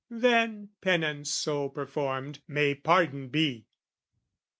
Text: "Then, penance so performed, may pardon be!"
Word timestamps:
"Then, 0.09 0.69
penance 0.81 1.29
so 1.31 1.69
performed, 1.69 2.41
may 2.47 2.73
pardon 2.73 3.27
be!" 3.29 3.67